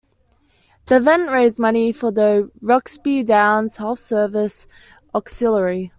[0.87, 4.65] The event raised money for the Roxby Downs Health Service
[5.13, 5.89] Auxiliary.